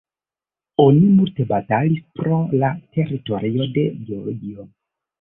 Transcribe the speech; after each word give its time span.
Oni 0.83 1.03
multe 1.17 1.45
batalis 1.51 2.01
pro 2.21 2.41
la 2.65 2.75
teritorio 2.99 3.71
de 3.79 3.89
Georgio. 4.13 4.71